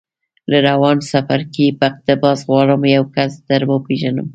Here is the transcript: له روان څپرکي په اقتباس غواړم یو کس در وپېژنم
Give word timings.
له 0.51 0.57
روان 0.69 0.97
څپرکي 1.09 1.67
په 1.77 1.83
اقتباس 1.91 2.39
غواړم 2.49 2.81
یو 2.95 3.03
کس 3.15 3.31
در 3.49 3.61
وپېژنم 3.71 4.27